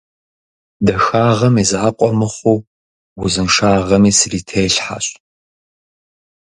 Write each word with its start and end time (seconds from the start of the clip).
Дахагъэм 0.85 1.55
и 1.63 1.65
закъуэ 1.69 2.11
мыхъуу, 2.19 2.59
узыншагъэми 3.23 4.11
срителъхьэщ. 4.19 5.05